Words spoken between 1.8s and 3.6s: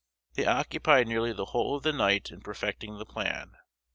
the night in perfecting the plan.